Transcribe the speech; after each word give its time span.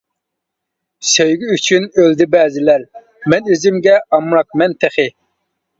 سۆيگۈ 1.09 1.51
ئۈچۈن 1.57 1.85
ئۆلدى 1.89 2.29
بەزىلەر، 2.37 2.89
مەن 3.35 3.53
ئۆزۈمگە 3.53 4.03
ئامراقمەن 4.19 4.77
تېخى. 4.85 5.13